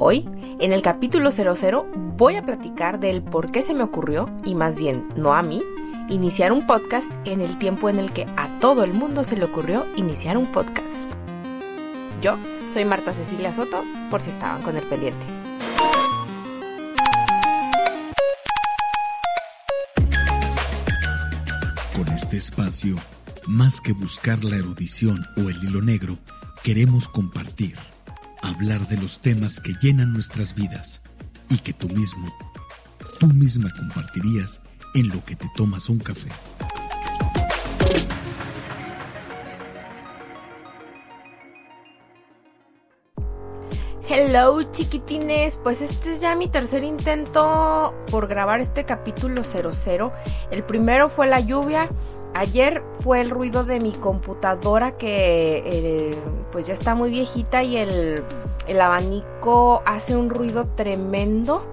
[0.00, 0.28] Hoy,
[0.60, 1.84] en el capítulo 00,
[2.16, 5.60] voy a platicar del por qué se me ocurrió, y más bien no a mí,
[6.08, 9.44] iniciar un podcast en el tiempo en el que a todo el mundo se le
[9.44, 11.10] ocurrió iniciar un podcast.
[12.22, 12.38] Yo
[12.72, 15.26] soy Marta Cecilia Soto, por si estaban con el pendiente.
[21.96, 22.94] Con este espacio,
[23.48, 26.18] más que buscar la erudición o el hilo negro,
[26.62, 27.74] queremos compartir
[28.48, 31.00] hablar de los temas que llenan nuestras vidas
[31.48, 32.32] y que tú mismo,
[33.20, 34.60] tú misma compartirías
[34.94, 36.28] en lo que te tomas un café.
[44.10, 50.12] Hello chiquitines, pues este es ya mi tercer intento por grabar este capítulo 00.
[50.50, 51.90] El primero fue la lluvia,
[52.38, 56.14] ayer fue el ruido de mi computadora que eh,
[56.52, 58.22] pues ya está muy viejita y el,
[58.80, 61.66] abanico hace un ruido tremendo.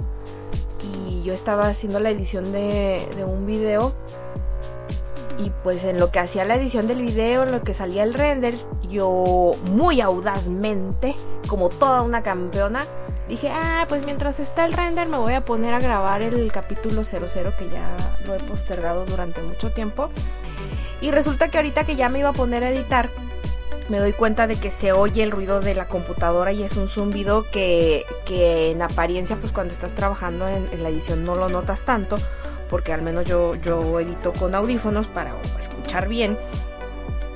[0.84, 3.94] Y yo estaba haciendo la edición de, de un video
[5.38, 8.14] y pues en lo que hacía la edición del video, en lo que salía el
[8.14, 8.56] render,
[8.90, 11.16] yo muy audazmente,
[11.48, 12.86] como toda una campeona,
[13.28, 17.04] dije, ah, pues mientras está el render me voy a poner a grabar el capítulo
[17.04, 17.90] 00 que ya
[18.26, 20.10] lo he postergado durante mucho tiempo.
[21.06, 23.12] Y resulta que ahorita que ya me iba a poner a editar,
[23.90, 26.90] me doy cuenta de que se oye el ruido de la computadora y es un
[26.90, 31.82] zumbido que, que en apariencia pues cuando estás trabajando en, la edición no lo notas
[31.82, 32.16] tanto
[32.72, 36.40] porque al menos yo, yo edito con audífonos para escuchar bien.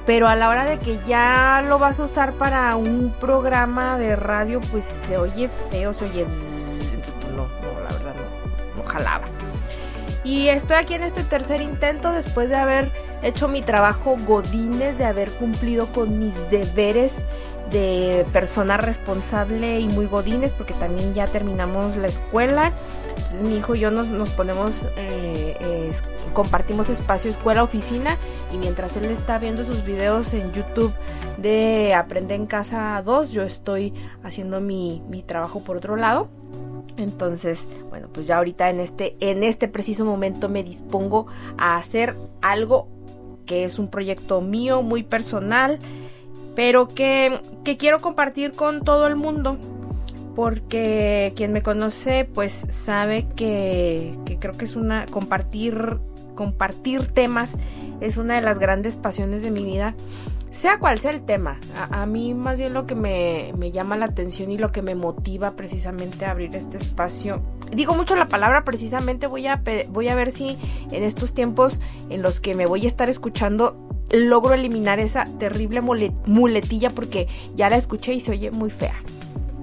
[0.08, 4.16] Pero a la hora de que ya lo vas a usar para un programa de
[4.16, 6.26] radio pues se oye feo, se oye
[7.36, 8.16] no, no, la verdad
[8.76, 9.26] no jalaba.
[10.24, 15.06] Y estoy aquí en este tercer intento después de haber hecho mi trabajo godines, de
[15.06, 17.14] haber cumplido con mis deberes
[17.72, 22.72] de persona responsable y muy godines, porque también ya terminamos la escuela.
[23.10, 25.92] Entonces mi hijo y yo nos, nos ponemos, eh, eh,
[26.34, 28.18] compartimos espacio escuela-oficina
[28.54, 30.94] y mientras él está viendo sus videos en YouTube
[31.38, 33.94] de Aprende en Casa 2, yo estoy
[34.24, 36.30] haciendo mi, mi trabajo por otro lado.
[36.98, 42.16] Entonces, bueno, pues ya ahorita en este, en este preciso momento me dispongo a hacer
[42.42, 42.88] algo
[43.50, 45.80] que es un proyecto mío, muy personal,
[46.56, 49.58] pero que, que quiero compartir con todo el mundo.
[50.36, 55.98] Porque quien me conoce, pues sabe que, que creo que es una compartir,
[56.36, 57.56] compartir temas
[58.02, 59.96] es una de las grandes pasiones de mi vida
[60.52, 61.60] sea cual sea el tema,
[61.92, 65.52] a, mí más bien lo que me, llama la atención y lo que me motiva
[65.52, 70.32] precisamente a abrir este espacio, digo mucho la palabra precisamente, voy a, voy a ver
[70.32, 70.58] si
[70.92, 73.78] en estos tiempos en los que me voy a estar escuchando
[74.12, 78.96] logro eliminar esa terrible muletilla porque ya la escuché y se oye muy fea.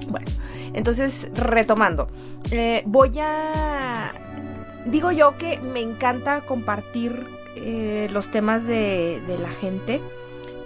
[0.09, 0.27] Bueno,
[0.72, 2.09] entonces retomando,
[2.50, 4.12] eh, voy a...
[4.84, 10.00] Digo yo que me encanta compartir eh, los temas de, de la gente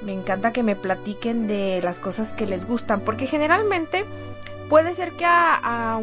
[0.03, 4.05] me encanta que me platiquen de las cosas que les gustan, porque generalmente
[4.71, 6.01] puede ser que a,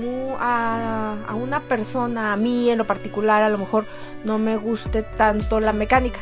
[1.34, 3.86] una persona, a mí en lo particular, a lo mejor
[4.26, 6.20] no me guste tanto la mecánica.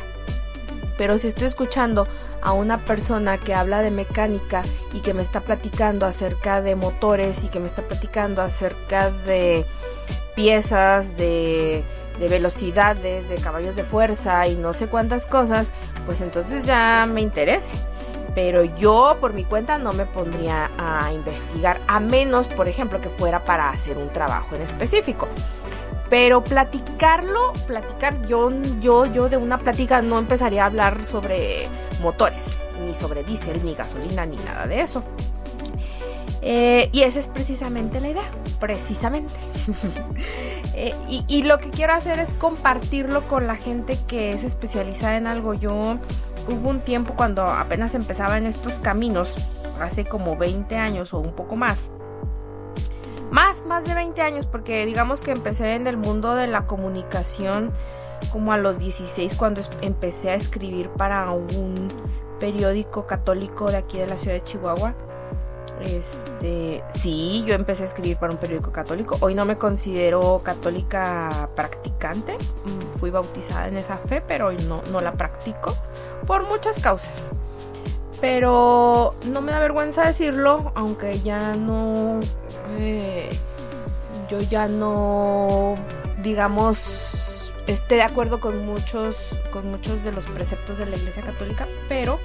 [0.96, 2.08] Pero si estoy escuchando
[2.40, 4.62] a una persona que habla de mecánica
[4.94, 9.66] y que me está platicando acerca de motores y que me está platicando acerca de
[10.34, 11.84] piezas, de
[12.18, 15.70] de velocidades, de caballos de fuerza y no sé cuántas cosas,
[16.06, 17.74] pues entonces ya me interese.
[18.36, 23.08] Pero yo por mi cuenta no me pondría a investigar, a menos, por ejemplo, que
[23.08, 25.26] fuera para hacer un trabajo en específico.
[26.10, 31.66] Pero platicarlo, platicar, yo, yo, yo de una plática no empezaría a hablar sobre
[32.02, 35.02] motores, ni sobre diésel, ni gasolina, ni nada de eso.
[36.42, 38.30] Eh, y esa es precisamente la idea,
[38.60, 39.34] precisamente.
[40.78, 45.26] Eh, y, lo que quiero hacer es compartirlo con la gente que es especializada en
[45.26, 45.54] algo.
[45.54, 45.96] Yo
[46.48, 49.34] hubo un tiempo cuando apenas empezaba en estos caminos,
[49.80, 51.90] hace como 20 años o un poco más.
[53.30, 57.72] Más, más de 20 años, porque digamos que empecé en el mundo de la comunicación
[58.32, 61.88] como a los 16 cuando empecé a escribir para un
[62.40, 64.94] periódico católico de aquí de la ciudad de Chihuahua
[65.80, 69.16] este, sí, yo empecé a escribir para un periódico católico.
[69.20, 72.36] Hoy no me considero católica practicante.
[72.36, 75.74] Mm, fui bautizada en esa fe, pero hoy no, no la practico
[76.26, 77.30] por muchas causas.
[78.20, 82.20] Pero no me da vergüenza decirlo, aunque ya no.
[82.78, 83.28] Eh,
[84.30, 85.74] yo ya no.
[86.22, 87.52] Digamos.
[87.66, 89.36] Esté de acuerdo con muchos.
[89.52, 91.66] Con muchos de los preceptos de la iglesia católica.
[91.88, 92.18] Pero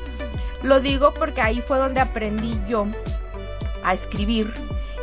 [0.64, 2.86] lo digo porque ahí fue donde aprendí yo
[3.84, 4.54] a escribir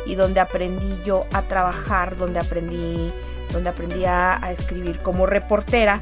[0.05, 3.11] y donde aprendí yo a trabajar, donde aprendí,
[3.51, 6.01] donde aprendí a, a escribir como reportera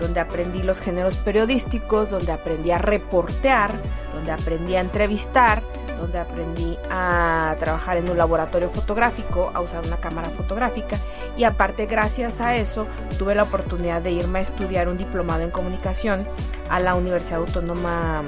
[0.00, 3.72] donde aprendí los géneros periodísticos, donde aprendí a reportear,
[4.14, 5.62] donde aprendí a entrevistar,
[5.98, 10.98] donde aprendí a trabajar en un laboratorio fotográfico, a usar una cámara fotográfica
[11.36, 12.86] y aparte gracias a eso
[13.18, 16.26] tuve la oportunidad de irme a estudiar un diplomado en comunicación
[16.68, 18.22] a la Universidad Autónoma,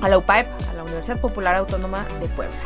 [0.00, 2.56] a la UPAEP, a la Universidad Popular Autónoma de Puebla.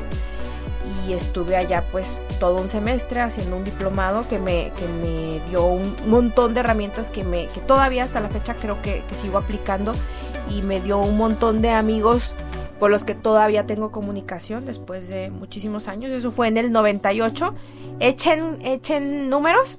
[1.06, 5.64] Y estuve allá pues todo un semestre haciendo un diplomado que me, que me dio
[5.64, 9.92] un montón de herramientas que, me, que todavía hasta la fecha creo que, sigo aplicando
[10.50, 12.32] y me dio un montón de amigos
[12.80, 16.10] con los que todavía tengo comunicación después de muchísimos años.
[16.10, 17.54] Eso fue en el 98.
[18.00, 19.78] Echen, echen números.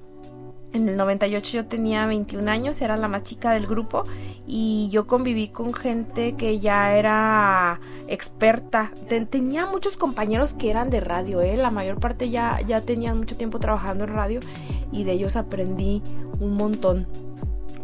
[0.74, 4.06] En el 98 yo tenía 21 años, era la más chica del grupo
[4.48, 8.92] y yo conviví con gente que ya era experta.
[9.30, 11.58] tenía muchos compañeros que eran de radio, ¿eh?
[11.58, 14.40] la mayor parte ya, ya tenían mucho tiempo trabajando en radio
[14.92, 16.02] y de ellos aprendí
[16.40, 17.08] un montón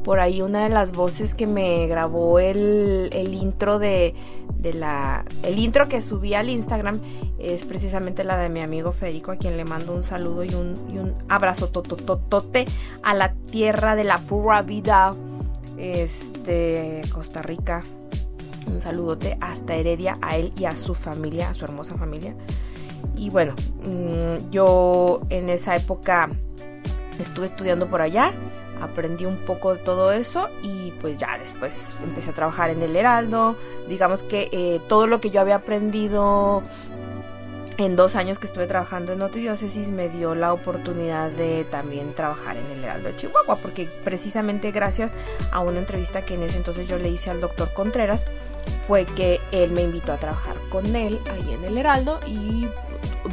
[0.04, 4.16] por ahí una de las voces que me grabó el, intro de,
[4.62, 5.26] la...
[5.44, 7.00] El intro que subí al Instagram
[7.40, 10.76] es precisamente la de mi amigo Federico, a quien le mando un saludo y un,
[10.94, 12.66] y un abrazo totototote
[13.02, 15.14] a la tierra de la pura vida,
[15.78, 17.84] este, Costa Rica.
[18.68, 22.36] Un saludote hasta Heredia a él y a su familia, a su hermosa familia.
[23.16, 26.30] Y bueno, mm, yo en esa época
[27.20, 28.32] estuve estudiando por allá
[28.82, 32.96] aprendí un poco de todo eso y pues ya después empecé a trabajar en el
[32.96, 33.56] Heraldo.
[33.88, 36.64] Digamos que eh, todo lo que yo había aprendido
[37.80, 42.58] en dos años que estuve trabajando en Diócesis me dio la oportunidad de también trabajar
[42.58, 45.14] en el Heraldo de Chihuahua, porque precisamente gracias
[45.52, 48.26] a una entrevista que en ese entonces yo le hice al doctor Contreras,
[48.86, 52.68] fue que él me invitó a trabajar con él ahí en el Heraldo y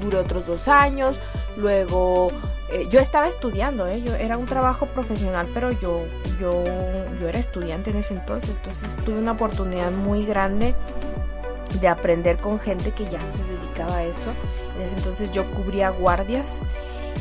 [0.00, 1.18] duré otros dos años,
[1.56, 2.30] luego
[2.70, 4.02] eh, yo estaba estudiando, ¿eh?
[4.02, 6.02] yo, era un trabajo profesional, pero yo,
[6.40, 6.64] yo,
[7.20, 10.74] yo era estudiante en ese entonces, entonces tuve una oportunidad muy grande
[11.80, 14.32] de aprender con gente que ya se dedicaba a eso.
[14.76, 16.60] En ese entonces yo cubría guardias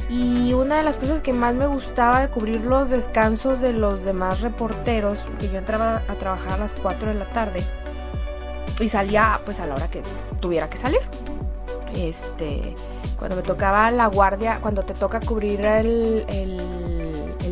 [0.10, 4.04] y una de las cosas que más me gustaba de cubrir los descansos de los
[4.04, 7.64] demás reporteros, porque yo entraba a trabajar a las 4 de la tarde
[8.80, 10.02] y salía pues a la hora que
[10.40, 11.00] tuviera que salir.
[11.96, 12.76] Este,
[13.18, 16.62] cuando me tocaba la guardia, cuando te toca cubrir el, el,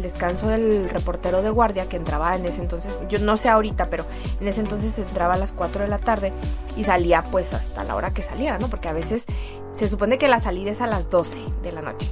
[0.02, 4.06] descanso del reportero de guardia que entraba en ese entonces, yo no sé ahorita, pero
[4.42, 6.34] en ese entonces entraba a las 4 de la tarde
[6.76, 8.68] y salía pues hasta la hora que saliera, ¿no?
[8.68, 9.26] Porque a veces
[9.74, 12.10] se supone que la salida es a las 12 de la noche.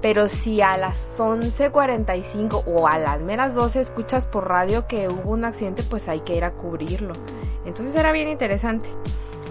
[0.00, 5.32] Pero si a las 11.45 o a las meras 12 escuchas por radio que hubo
[5.32, 7.14] un accidente, pues hay que ir a cubrirlo.
[7.64, 8.88] Entonces era bien interesante.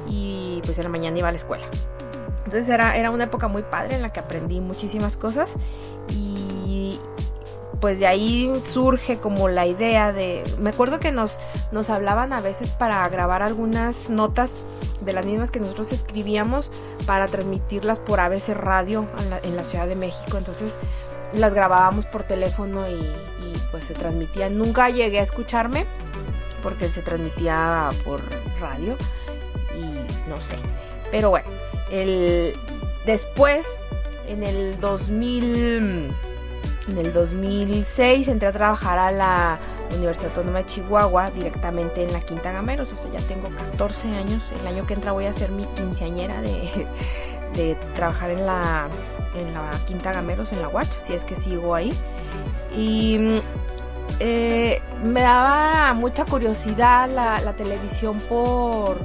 [0.08, 1.66] Y pues en la mañana iba a la escuela.
[2.46, 5.54] Entonces era, era una época muy padre en la que aprendí muchísimas cosas
[6.10, 7.00] y
[7.80, 10.44] pues de ahí surge como la idea de...
[10.60, 11.38] Me acuerdo que nos,
[11.72, 14.56] nos hablaban a veces para grabar algunas notas
[15.02, 16.72] de las mismas que nosotros escribíamos
[17.06, 19.06] para transmitirlas por ABC Radio
[19.44, 20.38] en la, Ciudad de México.
[20.38, 20.78] Entonces
[21.34, 24.58] las grabábamos por teléfono y, y pues se transmitían.
[24.58, 25.86] Nunca llegué a escucharme
[26.64, 28.22] porque se transmitía por
[28.60, 28.96] radio
[29.78, 30.56] y no sé.
[31.12, 31.48] Pero bueno,
[31.92, 32.54] el,
[33.06, 33.66] después,
[34.28, 36.12] en el 2000,
[36.88, 39.60] en el 2006 entré a trabajar a la
[39.96, 44.44] Universidad Autónoma de Chihuahua directamente en la Quinta Gameros, o sea, ya tengo 14 años.
[44.62, 46.88] El año que entra voy a ser mi quinceañera de,
[47.56, 48.88] de trabajar en la,
[49.36, 51.94] en la Quinta Gameros, en la Watch, si es que sigo ahí.
[52.76, 53.42] Y
[54.20, 59.00] eh, me daba mucha curiosidad la, la televisión por,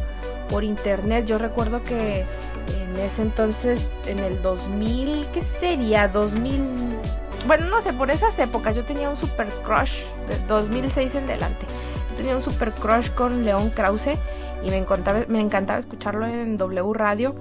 [0.48, 1.26] por internet.
[1.26, 2.24] Yo recuerdo que
[2.70, 6.08] en ese entonces, en el 2000, ¿qué sería?
[6.08, 6.62] 2000,
[7.46, 11.66] bueno, no sé, por esas épocas yo tenía un super crush, de 2006 en delante.
[12.10, 14.16] Yo tenía un super crush con León Krause
[14.64, 17.34] y me encantaba, me encantaba escucharlo en W Radio.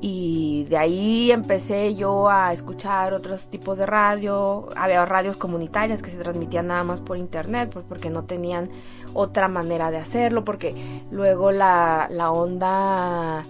[0.00, 4.68] Y de ahí empecé yo a escuchar otros tipos de radio.
[4.76, 8.70] Había radios comunitarias que se transmitían nada más por internet, pues porque no tenían
[9.14, 10.74] otra manera de hacerlo, porque
[11.10, 13.44] luego la, la onda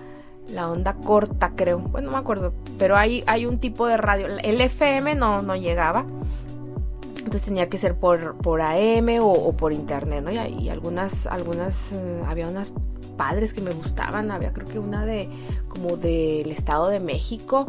[0.48, 1.78] la onda corta, creo.
[1.78, 2.52] Bueno, no me acuerdo.
[2.78, 4.26] Pero hay, hay un tipo de radio.
[4.42, 6.04] El FM no, no llegaba.
[7.18, 10.30] Entonces tenía que ser por, por AM o, por internet, ¿no?
[10.32, 12.72] Y, algunas, algunas, eh, había unas
[13.16, 14.30] padres que me gustaban.
[14.30, 15.28] Había creo que una de,
[15.68, 17.66] como del Estado de México.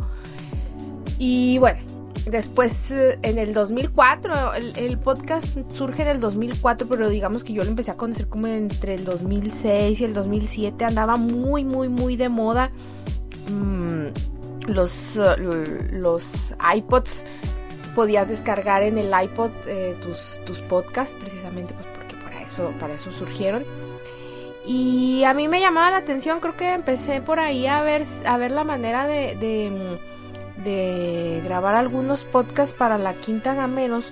[1.18, 1.82] Y bueno,
[2.26, 7.64] Después, eh, en el 2004, el, podcast surge en el 2004, pero digamos que yo
[7.64, 10.86] lo empecé a conocer como entre el 2006 y el 2007.
[10.86, 12.72] Andaba muy, muy, muy de moda.
[13.50, 14.08] Mm,
[14.68, 15.36] los, uh,
[15.92, 17.24] los iPods
[17.96, 22.94] podías descargar en el iPod eh, tus, tus podcasts, precisamente pues porque para eso, para
[22.94, 23.64] eso surgieron.
[24.66, 28.38] Y a mí me llamaba la atención, creo que empecé por ahí a ver, a
[28.38, 29.98] ver la manera de, de,
[30.64, 34.12] grabar algunos podcasts para la Quinta Gameros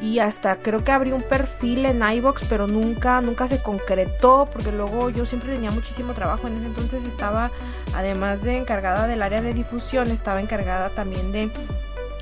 [0.00, 4.72] y hasta creo que abrí un perfil en iBox, pero nunca, nunca se concretó porque
[4.72, 7.50] luego yo siempre tenía muchísimo trabajo en ese entonces estaba,
[7.94, 11.50] además de encargada del área de difusión, estaba encargada también de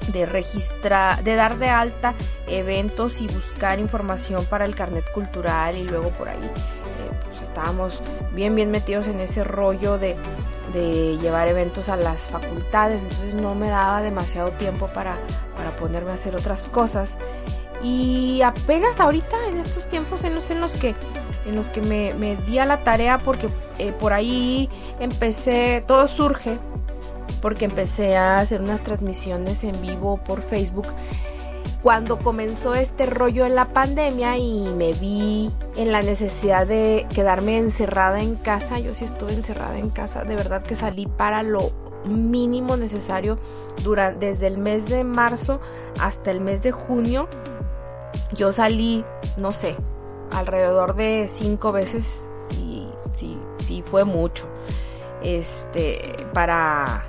[0.08, 2.14] de registrar, de dar de alta
[2.48, 6.50] eventos y buscar información para el carnet cultural y luego por ahí
[7.52, 8.00] estábamos
[8.32, 10.16] bien bien metidos en ese rollo de,
[10.72, 15.16] de, llevar eventos a las facultades entonces no me daba demasiado tiempo para,
[15.54, 17.16] para ponerme a hacer otras cosas.
[17.82, 20.94] Y apenas ahorita en estos tiempos en los, en los que
[21.44, 26.06] en los que me, me di a la tarea porque eh, por ahí empecé todo
[26.06, 26.58] surge
[27.40, 30.86] porque empecé a hacer unas transmisiones en vivo por Facebook
[31.82, 37.58] cuando comenzó este rollo en la pandemia y me vi en la necesidad de quedarme
[37.58, 41.72] encerrada en casa, yo sí estuve encerrada en casa, de verdad que salí para lo
[42.04, 43.38] mínimo necesario
[43.82, 45.60] durante, desde el mes de marzo
[46.00, 47.28] hasta el mes de junio.
[48.32, 49.04] Yo salí,
[49.36, 49.76] no sé,
[50.30, 52.16] alrededor de cinco veces
[52.60, 54.46] y sí, sí fue mucho.
[55.22, 57.06] Este, para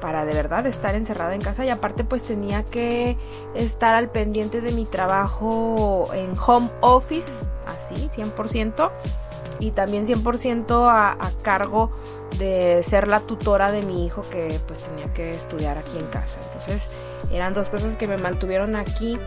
[0.00, 3.16] para de verdad estar encerrada en casa y aparte pues tenía que
[3.54, 7.30] estar al pendiente de mi trabajo en home office,
[7.66, 8.90] así, 100%,
[9.58, 11.90] y también 100% a, a cargo
[12.38, 16.38] de ser la tutora de mi hijo que pues tenía que estudiar aquí en casa.
[16.46, 16.88] Entonces
[17.32, 19.18] eran dos cosas que me mantuvieron aquí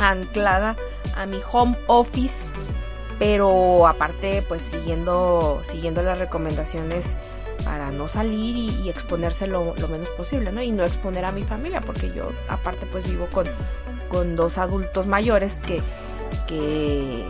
[0.00, 0.76] anclada
[1.16, 2.56] a mi home office,
[3.18, 7.18] pero aparte pues siguiendo, siguiendo las recomendaciones
[7.64, 10.62] para no salir y, exponerse lo, menos posible, ¿no?
[10.62, 13.46] Y no exponer a mi familia, porque yo aparte pues vivo con,
[14.08, 15.82] con dos adultos mayores que,
[16.46, 17.24] que,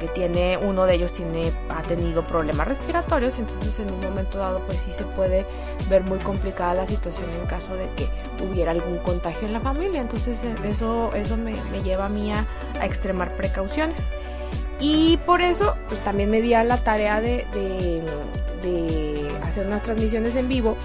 [0.00, 4.60] que, tiene, uno de ellos tiene, ha tenido problemas respiratorios, entonces en un momento dado
[4.60, 5.44] pues sí se puede
[5.88, 8.08] ver muy complicada la situación en caso de que
[8.44, 12.46] hubiera algún contagio en la familia, entonces eh, eso, eso me, lleva a mí a,
[12.84, 14.08] extremar precauciones.
[14.80, 17.44] Y por eso, pues también me di a la tarea de
[19.42, 20.76] hacer unas transmisiones en vivo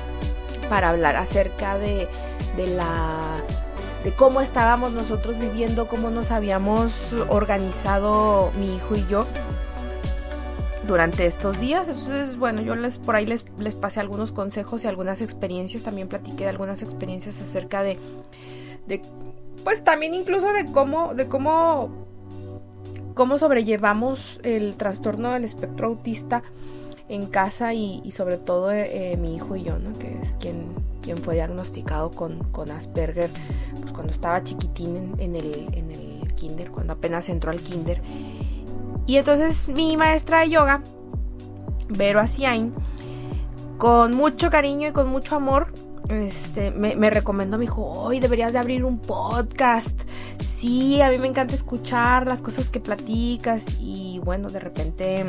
[0.69, 2.07] para hablar acerca de,
[2.55, 3.41] de la
[4.03, 9.25] de cómo estábamos nosotros viviendo, cómo nos habíamos organizado mi hijo y yo
[10.87, 11.87] durante estos días.
[11.87, 15.83] Entonces, bueno, yo les por ahí les, les pasé algunos consejos y algunas experiencias.
[15.83, 17.97] También platiqué de algunas experiencias acerca de,
[18.87, 19.01] de
[19.63, 21.89] pues también incluso de cómo, de cómo,
[23.13, 26.43] cómo sobrellevamos el trastorno del espectro autista
[27.09, 31.35] en casa y, sobre todo eh, mi hijo y yo, que es quien, quien fue
[31.35, 33.29] diagnosticado con, Asperger
[33.79, 38.01] pues cuando estaba chiquitín en, el, en el kinder, cuando apenas entró al kinder.
[39.05, 40.81] Y entonces mi maestra de yoga,
[41.87, 42.73] Vero Asiain,
[43.77, 45.73] con mucho cariño y con mucho amor,
[46.09, 50.03] este, me, me, recomendó, me dijo, hoy deberías de abrir un podcast.
[50.39, 55.25] Sí, a mí me encanta escuchar las cosas que platicas y bueno, de repente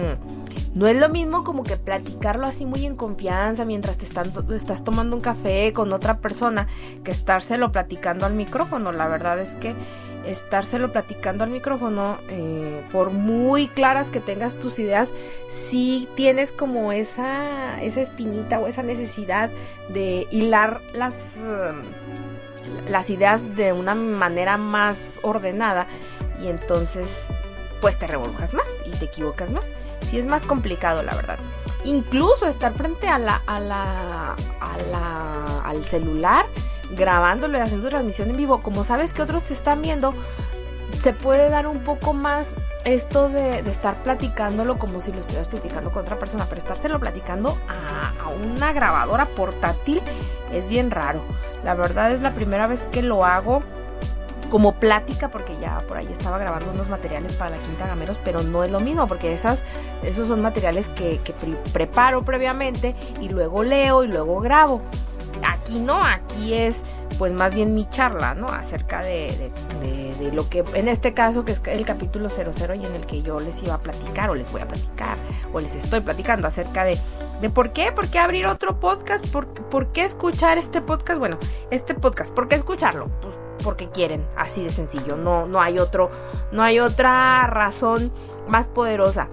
[0.78, 4.06] no es lo mismo como que platicarlo así muy en confianza mientras te
[4.54, 6.68] estás tomando un café con otra persona
[7.02, 8.92] que estárselo platicando al micrófono.
[8.92, 9.74] La verdad es que
[10.24, 15.08] estárselo platicando al micrófono, eh, por muy claras que tengas tus ideas,
[15.50, 19.50] si tienes como esa, esa espinita o esa necesidad
[19.88, 21.82] de hilar las, um,
[22.88, 25.88] las ideas de una manera más ordenada
[26.40, 27.24] y entonces
[27.80, 29.66] pues te revolujas más y te equivocas más.
[30.08, 31.38] Si es más complicado, la verdad.
[31.84, 36.46] Incluso estar frente a la, a la, a la, al celular
[36.90, 40.14] grabándolo y haciendo transmisión en vivo, como sabes que otros te están viendo,
[41.02, 45.90] se puede dar un poco más esto de, estar platicándolo como si lo estuvieras platicando
[45.90, 48.12] con otra persona, pero estárselo platicando a,
[48.42, 50.00] una grabadora portátil
[50.52, 51.22] es bien raro.
[51.64, 53.62] La verdad es la primera vez que lo hago
[54.48, 58.42] como plática, porque ya por ahí estaba grabando unos materiales para la Quinta Gameros, pero
[58.42, 59.60] no es lo mismo, porque esas,
[60.02, 61.20] esos son materiales que,
[61.72, 64.80] preparo previamente y luego leo y luego grabo.
[65.46, 66.84] Aquí no, aquí es
[67.18, 68.48] pues más bien mi charla, ¿no?
[68.48, 69.50] Acerca de,
[70.32, 73.40] lo que, en este caso, que es el capítulo 00 y en el que yo
[73.40, 75.16] les iba a platicar o les voy a platicar
[75.52, 76.98] o les estoy platicando acerca de,
[77.40, 81.38] de por qué, por qué abrir otro podcast, por, por qué escuchar este podcast, bueno,
[81.70, 83.08] este podcast, ¿por qué escucharlo?
[83.20, 86.10] Pues porque quieren, así de sencillo, no, no hay otro,
[86.52, 88.12] no hay otra razón
[88.48, 89.28] más poderosa.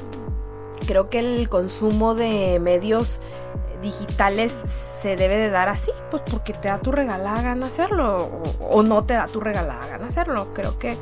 [0.88, 3.20] Creo que el consumo de medios
[3.82, 8.30] digitales se debe de dar así, pues porque te da tu regalada gana hacerlo
[8.60, 10.48] o, no te da tu regalada gana hacerlo.
[10.54, 10.98] Creo que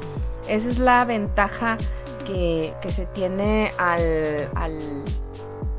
[0.48, 1.78] esa es la ventaja
[2.26, 5.04] que, se tiene al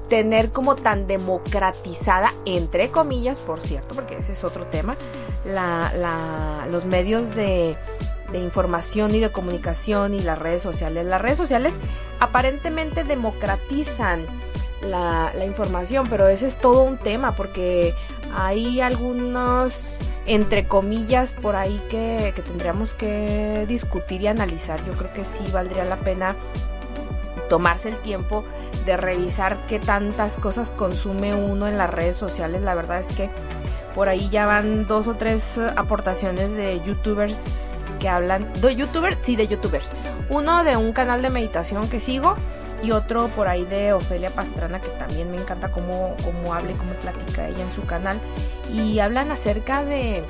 [0.09, 4.97] tener como tan democratizada, entre comillas, por cierto, porque ese es otro tema,
[5.45, 7.77] la, los medios de,
[8.31, 11.07] de, información y de comunicación y las redes sociales.
[11.07, 11.75] Las redes sociales
[12.21, 14.27] aparentemente democratizan
[14.83, 17.95] la, información, pero ese es todo un tema porque
[18.37, 19.97] hay algunos,
[20.27, 24.85] entre comillas, por ahí que, que tendríamos que discutir y analizar.
[24.85, 26.35] Yo creo que sí valdría la pena
[27.55, 28.43] tomarse el tiempo
[28.85, 32.63] de revisar qué tantas cosas consume uno en las redes sociales.
[32.63, 33.31] La verdad es que
[33.95, 38.53] por ahí ya van dos o tres aportaciones de youtubers que hablan.
[38.55, 39.19] ¿De youtubers?
[39.21, 39.89] Sí, de youtubers.
[40.31, 42.35] Uno de un canal de meditación que sigo
[42.83, 46.75] y otro por ahí de Ofelia Pastrana que también me encanta cómo, cómo habla y
[46.75, 48.19] cómo platica ella en su canal.
[48.73, 50.25] Y hablan acerca de,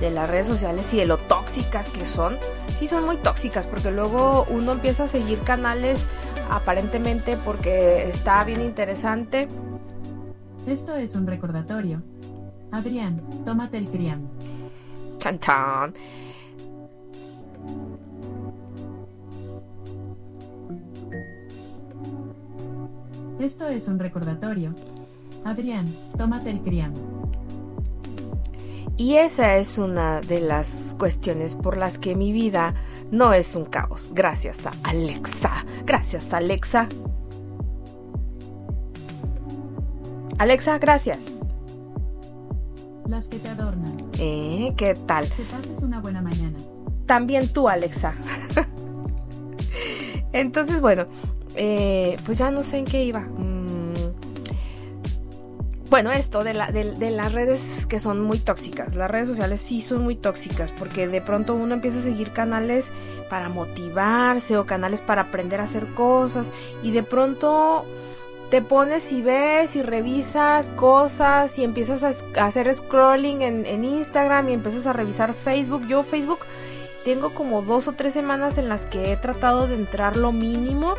[0.00, 2.38] de las redes sociales y de lo tóxicas que son.
[2.78, 6.06] Sí, son muy tóxicas porque luego uno empieza a seguir canales
[6.50, 9.48] aparentemente porque está bien interesante.
[10.66, 12.02] Esto es un recordatorio.
[12.70, 14.28] Adrián, tómate el crián.
[15.18, 15.94] Chan chan.
[23.38, 24.74] Esto es un recordatorio.
[25.44, 25.86] Adrián,
[26.18, 26.92] tómate el crián.
[29.00, 32.74] Y esa es una de las cuestiones por las que mi vida
[33.10, 34.10] no es un caos.
[34.12, 35.64] Gracias a Alexa.
[35.86, 36.86] Gracias, Alexa.
[40.36, 41.20] Alexa, gracias.
[43.06, 43.90] Las que te adornan.
[44.18, 44.74] ¿Eh?
[44.76, 45.26] ¿Qué tal?
[45.30, 46.58] Que pases una buena mañana.
[47.06, 48.12] También tú, Alexa.
[50.34, 51.06] Entonces, bueno,
[51.54, 53.26] eh, pues ya no sé en qué iba.
[55.90, 58.94] Bueno, esto de, la, de, las redes que son muy tóxicas.
[58.94, 62.90] Las redes sociales sí son muy tóxicas porque de pronto uno empieza a seguir canales
[63.28, 66.46] para motivarse o canales para aprender a hacer cosas
[66.84, 67.84] y de pronto
[68.52, 74.52] te pones y ves y revisas cosas y empiezas a, hacer scrolling en, Instagram y
[74.52, 75.88] empiezas a revisar Facebook.
[75.88, 76.40] Yo Facebook
[77.04, 80.94] tengo como dos o tres semanas en las que he tratado de entrar lo mínimo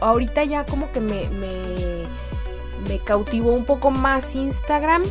[0.00, 1.28] ahorita ya como que me,
[3.04, 5.02] cautivó un poco más Instagram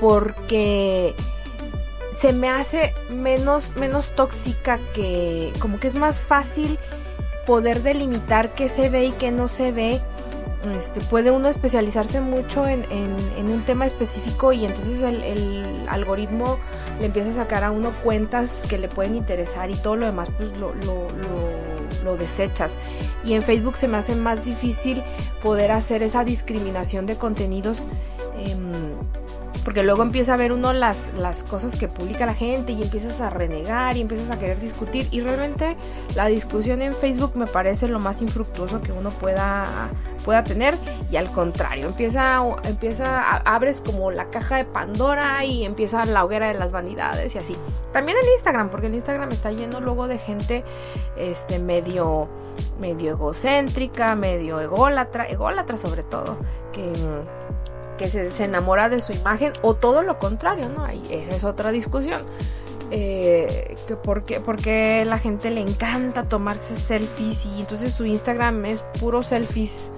[0.00, 1.14] porque
[2.16, 6.78] se me hace menos, menos tóxica que como que es más fácil
[7.46, 10.00] poder delimitar qué se ve y qué no se ve.
[10.78, 12.84] Este, puede uno especializarse mucho en,
[13.36, 16.58] un tema específico y entonces el, algoritmo
[17.00, 20.30] le empieza a sacar a uno cuentas que le pueden interesar y todo lo demás
[20.38, 20.72] pues lo
[22.16, 22.76] desechas.
[23.24, 25.02] Y en Facebook se me hace más difícil
[25.42, 27.86] poder hacer esa discriminación de contenidos.
[28.44, 28.91] Em,
[29.64, 33.20] porque luego empieza a ver uno las, las cosas que publica la gente y empiezas
[33.20, 35.76] a renegar y empiezas a querer discutir y realmente
[36.14, 39.90] la discusión en Facebook me parece lo más infructuoso que uno pueda,
[40.24, 40.76] pueda tener
[41.10, 46.48] y al contrario, empieza, empieza, abres como la caja de Pandora y empieza la hoguera
[46.48, 47.56] de las vanidades y así.
[47.92, 50.64] También en Instagram, porque el Instagram está lleno luego de gente
[51.16, 52.28] este, medio
[52.78, 56.36] medio egocéntrica, medio ególatra, ególatra sobre todo,
[56.72, 56.92] que
[57.98, 60.86] que se, enamora de su imagen o todo lo contrario, ¿no?
[60.86, 62.22] esa es otra discusión.
[62.94, 68.82] Eh, que porque, porque la gente le encanta tomarse selfies y entonces su Instagram es
[69.00, 69.90] puro selfies.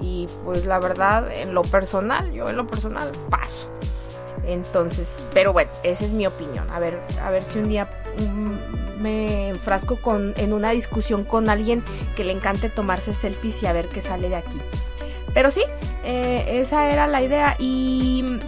[0.00, 3.68] Y pues la verdad, en lo personal, yo en lo personal paso.
[4.46, 6.68] Entonces, pero bueno, esa es mi opinión.
[6.70, 11.48] A ver, a ver si un día mm, me enfrasco con, en una discusión con
[11.48, 11.82] alguien
[12.16, 14.58] que le encante tomarse selfies y a ver qué sale de aquí.
[15.34, 15.64] Pero sí,
[16.04, 18.38] eh, esa era la idea y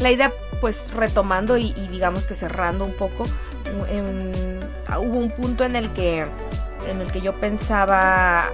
[0.00, 3.24] la idea pues retomando y, digamos que cerrando un poco,
[4.98, 6.24] hubo un punto en el que,
[6.88, 8.48] en el que yo pensaba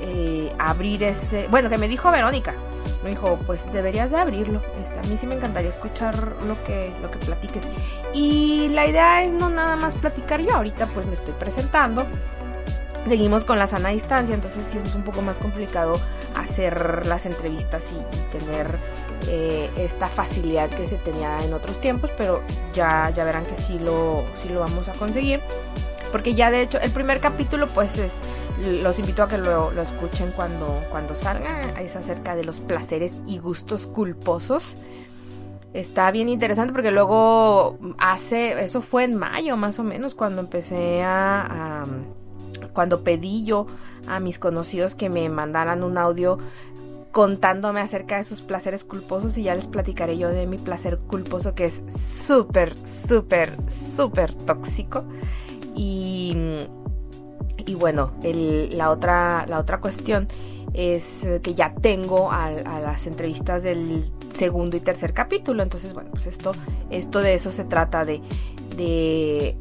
[0.00, 2.54] eh, abrir ese, bueno, que me dijo Verónica,
[3.02, 4.62] me dijo, pues deberías de abrirlo.
[4.82, 6.14] Este, a mí sí me encantaría escuchar
[6.46, 7.64] lo que, lo que platiques.
[8.14, 12.06] Y la idea es no nada más platicar yo, ahorita pues me estoy presentando
[13.06, 15.98] seguimos con la sana distancia, entonces sí es un poco más complicado
[16.36, 18.78] hacer las entrevistas y, tener
[19.28, 22.42] eh, esta facilidad que se tenía en otros tiempos, pero
[22.74, 25.40] ya, ya verán que sí lo, sí lo vamos a conseguir.
[26.12, 28.22] Porque ya de hecho el primer capítulo pues es,
[28.60, 33.14] los invito a que lo, lo escuchen cuando, cuando salga, es acerca de los placeres
[33.26, 34.76] y gustos culposos.
[35.72, 41.02] Está bien interesante porque luego hace, eso fue en mayo más o menos cuando empecé
[41.04, 41.84] a
[42.80, 43.66] cuando pedí yo
[44.08, 46.38] a mis conocidos que me mandaran un audio
[47.12, 51.54] contándome acerca de sus placeres culposos y ya les platicaré yo de mi placer culposo
[51.54, 55.04] que es súper, súper, súper tóxico.
[55.76, 56.34] Y,
[57.66, 60.26] y bueno, la, otra, la otra cuestión
[60.72, 65.62] es que ya tengo a, las entrevistas del segundo y tercer capítulo.
[65.62, 66.52] Entonces, bueno, pues esto,
[66.88, 68.22] esto de eso se trata de,
[68.78, 69.54] de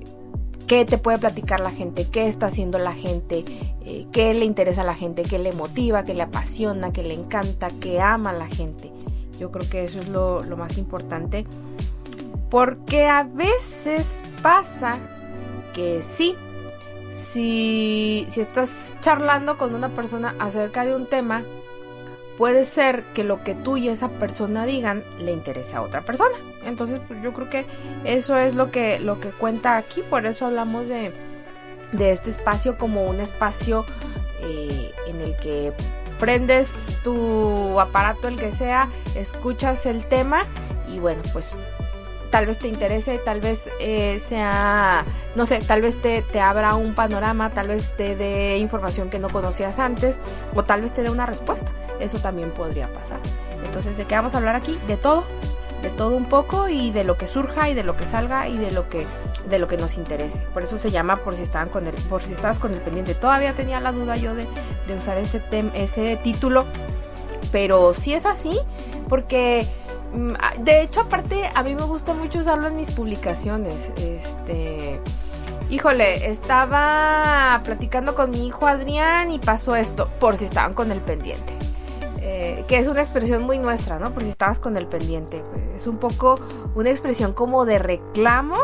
[0.70, 3.44] qué te puede platicar la gente, qué está haciendo la gente,
[3.84, 7.16] eh, qué le interesa a la gente, qué le motiva, qué le apasiona, qué le
[7.16, 8.92] encanta, qué ama a la gente.
[9.40, 11.48] Yo creo que eso es lo, lo más importante.
[12.52, 15.00] Porque a veces pasa
[15.74, 16.36] que sí,
[17.16, 21.42] si, si estás charlando con una persona acerca de un tema,
[22.40, 26.38] puede ser que lo que tú y esa persona digan le interese a otra persona.
[26.66, 27.66] Entonces, pues yo creo que
[28.06, 31.12] eso es lo que, lo que cuenta aquí, por eso hablamos de,
[31.92, 33.86] de este espacio como un espacio
[34.42, 35.74] eh, en el que
[36.18, 40.46] prendes tu aparato, el que sea, escuchas el tema
[40.88, 41.52] y bueno, pues
[42.30, 45.04] tal vez te interese, tal vez eh, sea,
[45.36, 49.20] no sé, tal vez te, te, abra un panorama, tal vez te dé información que
[49.20, 50.20] no conocías antes
[50.56, 51.70] o tal vez te dé una respuesta
[52.00, 53.20] eso también podría pasar.
[53.66, 54.80] Entonces, ¿de qué vamos a hablar aquí?
[54.88, 55.24] De todo,
[55.82, 58.58] de todo un poco y de lo que surja y de lo que salga y
[58.58, 59.06] de lo que
[59.50, 60.40] de lo que nos interese.
[60.54, 63.16] Por eso se llama por si estaban con el por si estabas con el pendiente.
[63.16, 64.48] Todavía tenía la duda yo de,
[64.98, 65.42] usar ese
[65.74, 66.66] ese título,
[67.52, 68.60] pero si es así
[69.08, 69.66] porque
[70.14, 73.92] mm, de hecho aparte a mí me gusta mucho usarlo en mis publicaciones.
[73.98, 75.00] Este
[75.70, 81.00] híjole, estaba platicando con mi hijo Adrián y pasó esto, por si estaban con el
[81.00, 81.54] pendiente.
[82.68, 84.12] Que es una expresión muy nuestra, ¿no?
[84.14, 85.44] Por si estabas con el pendiente.
[85.52, 86.40] Pues, es un poco
[86.76, 88.58] una expresión como de reclamo,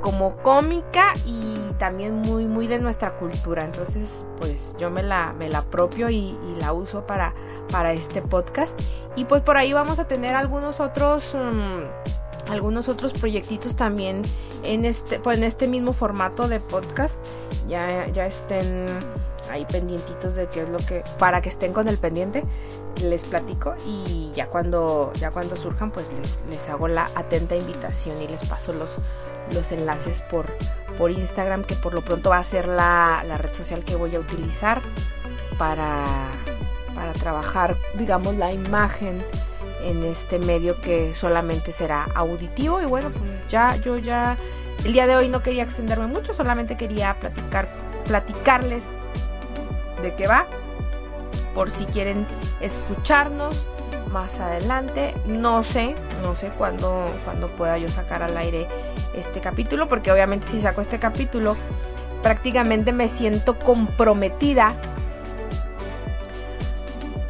[0.00, 3.64] como cómica y también muy, muy de nuestra cultura.
[3.64, 7.34] Entonces, pues yo me la, me la apropio y, la uso para,
[7.70, 8.80] para este podcast.
[9.16, 11.34] Y pues por ahí vamos a tener algunos otros...
[11.34, 11.84] Mm,
[12.50, 14.22] algunos otros proyectitos también
[14.62, 17.22] en este, pues en este mismo formato de podcast.
[17.66, 18.86] Ya, ya estén
[19.50, 21.04] ahí pendientitos de qué es lo que.
[21.18, 22.42] para que estén con el pendiente.
[23.02, 23.74] Les platico.
[23.86, 25.12] Y ya cuando.
[25.14, 28.90] ya cuando surjan, pues les, les hago la atenta invitación y les paso los,
[29.54, 30.46] los enlaces por,
[30.96, 31.64] por Instagram.
[31.64, 34.80] Que por lo pronto va a ser la, la red social que voy a utilizar
[35.58, 36.04] para.
[36.94, 39.22] para trabajar, digamos, la imagen
[39.82, 44.36] en este medio que solamente será auditivo y bueno pues ya yo ya
[44.84, 47.68] el día de hoy no quería extenderme mucho solamente quería platicar
[48.04, 48.92] platicarles
[50.02, 50.46] de qué va
[51.58, 52.24] por si quieren
[52.60, 53.66] escucharnos
[54.12, 58.68] más adelante no sé no sé cuándo cuando pueda yo sacar al aire
[59.12, 61.56] este capítulo porque obviamente si saco este capítulo
[62.22, 64.76] prácticamente me siento comprometida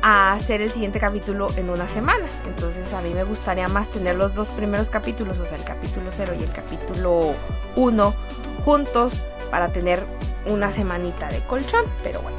[0.02, 2.26] a hacer el siguiente capítulo en una semana.
[2.46, 6.10] Entonces a mí me gustaría más tener los dos primeros capítulos, o sea, el capítulo
[6.16, 7.34] 0 y el capítulo
[7.76, 8.14] 1
[8.64, 9.14] juntos
[9.50, 10.04] para tener
[10.46, 11.84] una semanita de colchón.
[12.04, 12.38] Pero bueno,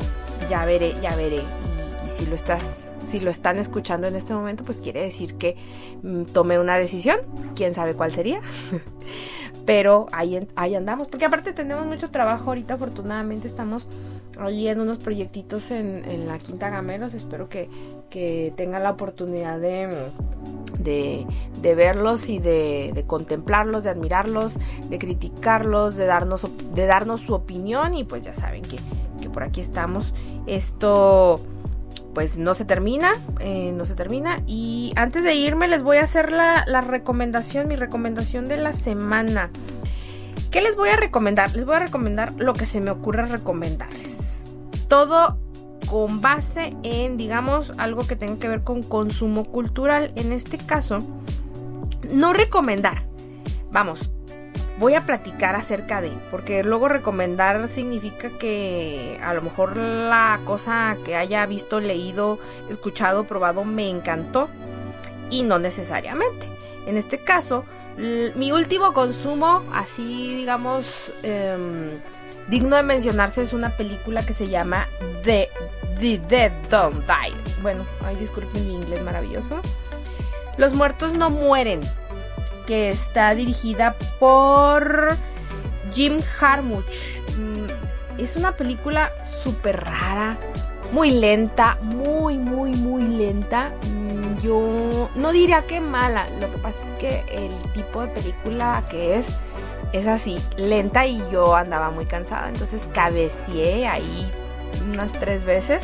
[0.49, 1.43] ya veré, ya veré.
[2.19, 5.55] Si lo estás si lo están escuchando en este momento, pues quiere decir que
[6.03, 7.19] mm, tomé una decisión.
[7.55, 8.41] Quién sabe cuál sería.
[9.65, 11.07] Pero ahí, ahí andamos.
[11.07, 12.75] Porque aparte tenemos mucho trabajo ahorita.
[12.75, 13.87] Afortunadamente estamos
[14.39, 17.13] allí en unos proyectitos en, la Quinta Gameros.
[17.13, 17.69] Espero que,
[18.09, 20.05] que tengan la oportunidad de,
[20.79, 24.57] de, verlos y de, contemplarlos, de admirarlos,
[24.89, 27.95] de criticarlos, de darnos, de darnos su opinión.
[27.95, 28.79] Y pues ya saben que,
[29.29, 30.13] por aquí estamos.
[30.47, 31.39] Esto
[32.19, 34.43] pues no se termina, eh, no se termina.
[34.45, 38.73] Y antes de irme les voy a hacer la, la recomendación, mi recomendación de la
[38.73, 39.51] semana.
[40.51, 41.55] ¿Qué les voy a recomendar?
[41.55, 44.51] Les voy a recomendar lo que se me ocurra recomendarles.
[44.89, 45.39] Todo
[45.89, 50.11] con base en, digamos, algo que tenga que ver con consumo cultural.
[50.15, 50.99] En este caso,
[52.11, 53.03] no recomendar.
[53.71, 54.11] Vamos,
[54.79, 60.95] voy a platicar acerca de, porque luego recomendar significa que a lo mejor la cosa
[61.03, 62.39] que haya visto, leído,
[62.69, 64.47] escuchado, probado me encantó
[65.29, 66.47] y no necesariamente.
[66.87, 67.65] En este caso,
[67.97, 71.91] mi último consumo, así digamos, em,
[72.47, 74.87] digno de mencionarse, es una película que se llama
[75.23, 75.49] The,
[75.99, 77.61] The Dead Don't Die.
[77.61, 79.59] Bueno, ay, disculpen mi inglés maravilloso.
[80.57, 81.81] Los muertos no mueren,
[82.69, 85.17] que está dirigida por
[85.91, 86.85] Jim Harmuch.
[87.35, 89.11] Mm, es una película
[89.43, 90.37] súper rara,
[90.91, 93.71] muy lenta, muy, muy, muy lenta.
[93.89, 98.83] Mm, yo no diría que mala, lo que pasa es que el tipo de película
[98.87, 99.29] que es
[99.91, 104.31] es así, lenta y yo andaba muy cansada, entonces cabeceé ahí
[104.93, 105.81] unas tres veces.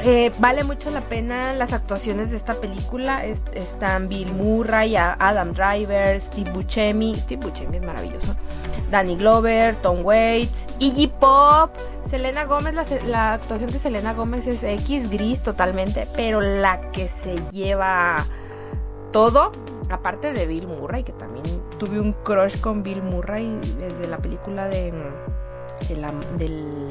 [0.00, 3.24] Eh, vale mucho la pena las actuaciones de esta película.
[3.24, 7.14] están Bill Murray, Adam Driver, Steve Buscemi.
[7.16, 8.34] Steve Buscemi es maravilloso.
[8.90, 11.70] Danny Glover, Tom Waits, Iggy Pop,
[12.08, 12.74] Selena Gómez.
[13.06, 18.24] La, actuación de Selena Gómez es X gris totalmente, pero la que se lleva
[19.12, 19.52] todo,
[19.90, 21.44] aparte de Bill Murray, que también
[21.78, 24.92] tuve un crush con Bill Murray desde la película de
[25.88, 26.88] del,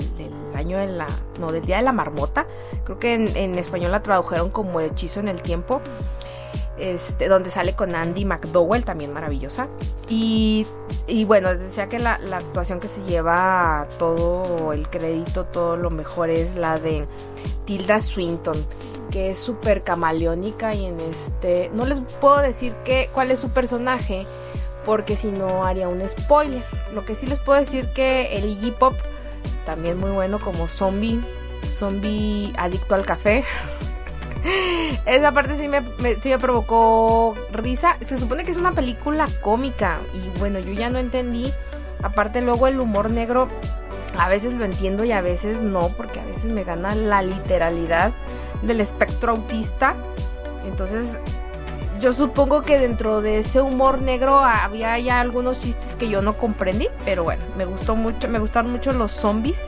[0.55, 1.07] año de la.
[1.39, 2.47] No, del Día de la Marmota.
[2.83, 5.81] Creo que en, español la tradujeron como Hechizo en el Tiempo.
[6.77, 9.67] Este, donde sale con Andy McDowell, también maravillosa.
[10.09, 10.67] Y,
[11.07, 15.89] y bueno, decía que la, la, actuación que se lleva todo el crédito, todo lo
[15.89, 17.07] mejor es la de
[17.65, 18.55] Tilda Swinton,
[19.11, 21.69] que es súper camaleónica y en este...
[21.73, 24.25] No les puedo decir que, cuál es su personaje,
[24.87, 26.63] porque si no haría un spoiler.
[26.95, 28.95] Lo que sí les puedo decir que el Iggy Pop,
[29.65, 31.19] también muy bueno como zombie,
[31.77, 33.43] zombie adicto al café.
[35.05, 35.83] Esa parte sí me,
[36.21, 37.97] sí me provocó risa.
[37.99, 41.51] Se supone que es una película cómica y bueno, yo ya no entendí.
[42.01, 43.49] Aparte luego el humor negro,
[44.17, 48.13] a veces lo entiendo y a veces no, porque a veces me gana la literalidad
[48.61, 49.95] del espectro autista.
[50.65, 51.17] Entonces
[51.99, 56.37] yo supongo que dentro de ese humor negro había ya algunos chistes que yo no
[56.37, 59.65] comprendí, pero bueno, me gustó mucho, me gustaron mucho los zombies.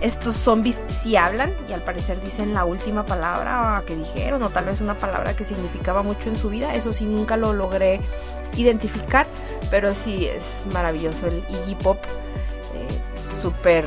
[0.00, 4.66] Estos zombies sí hablan y al parecer dicen la última palabra que dijeron o tal
[4.66, 6.74] vez una palabra que significaba mucho en su vida.
[6.74, 8.00] Eso sí nunca lo logré
[8.56, 9.26] identificar,
[9.70, 11.98] pero sí es maravilloso el Iggy Pop,
[12.74, 13.84] eh, súper,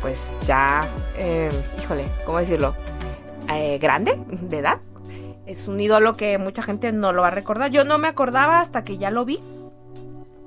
[0.00, 1.50] pues ya, eh,
[1.82, 2.74] híjole, ¿cómo decirlo?
[3.48, 4.78] Eh, grande de edad
[5.46, 7.70] es un ídolo que mucha gente no lo va a recordar.
[7.70, 9.40] Yo no me acordaba hasta que ya lo vi.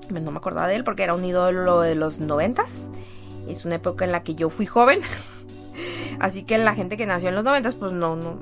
[0.09, 2.89] No me acordaba de él porque era un ídolo de los noventas.
[3.47, 5.01] Es una época en la que yo fui joven.
[6.19, 8.39] Así que la gente que nació en los noventas, pues no, no,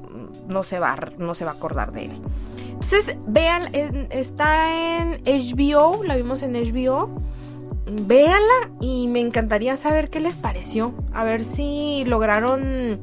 [0.47, 2.11] no, se va, no se va a acordar de él.
[2.69, 7.09] Entonces, vean, está en HBO, la vimos en HBO.
[7.85, 10.93] Véanla y me encantaría saber qué les pareció.
[11.13, 12.99] A ver si lograron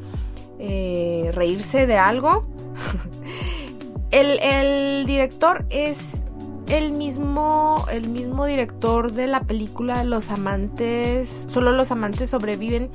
[0.59, 2.47] eh, reírse de algo.
[4.11, 6.25] el, director es
[6.69, 12.91] el mismo, el mismo director de la película Los amantes, solo los amantes sobreviven.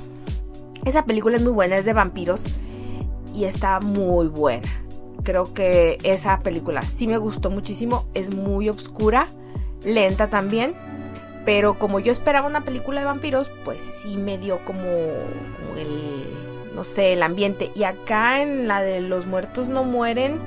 [0.86, 2.42] Esa película es muy buena, es de vampiros
[3.34, 4.68] y está muy buena.
[5.24, 9.28] Creo que esa película sí me gustó muchísimo, es muy oscura,
[9.84, 10.76] lenta también,
[11.46, 16.45] pero como yo esperaba una película de vampiros, pues sí me dio como, como el,
[16.76, 17.72] no sé, el ambiente.
[17.74, 20.40] Y acá en la de los muertos no mueren,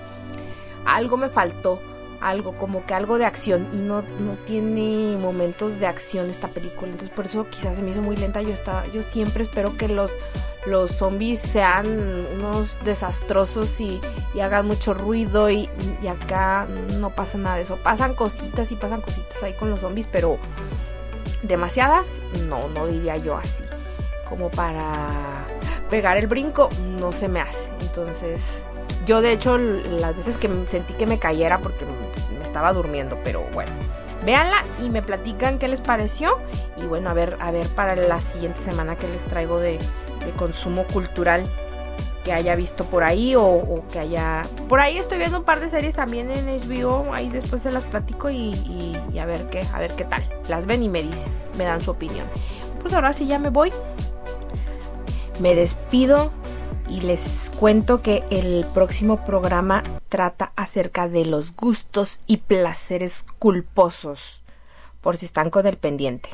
[0.84, 1.80] algo me faltó,
[2.20, 3.68] algo como que algo de acción.
[3.72, 7.90] Y no, no tiene momentos de acción esta película, entonces por eso quizás se me
[7.90, 10.12] hizo muy lenta, yo estaba, yo siempre espero que los,
[10.66, 11.86] los zombies sean
[12.34, 14.00] unos desastrosos y,
[14.40, 15.50] hagan mucho ruido.
[15.50, 15.68] Y,
[16.02, 16.66] y, acá
[17.00, 20.38] no pasa nada de eso, pasan cositas y pasan cositas ahí con los zombies, pero
[21.42, 23.64] demasiadas, no, no diría yo así,
[24.28, 25.47] como para
[25.90, 26.68] pegar el brinco,
[27.00, 28.62] no se me hace, entonces
[29.08, 31.86] yo de hecho las veces que sentí que me cayera porque
[32.38, 33.72] me estaba durmiendo, pero bueno.
[34.24, 36.36] Véanla y me platican qué les pareció.
[36.76, 39.78] Y bueno, a ver, a ver para la siguiente semana que les traigo de,
[40.36, 41.46] consumo cultural
[42.22, 44.42] que haya visto por ahí o, que haya...
[44.68, 47.84] Por ahí estoy viendo un par de series también en HBO, ahí después se las
[47.84, 48.50] platico y,
[49.10, 50.22] y, a ver qué, a ver qué tal.
[50.48, 52.26] Las ven y me dicen, me dan su opinión.
[52.82, 53.72] Pues ahora sí ya me voy.
[55.38, 56.32] Me despido
[56.88, 64.42] y les cuento que el próximo programa trata acerca de los gustos y placeres culposos,
[65.00, 66.30] por si están con el pendiente.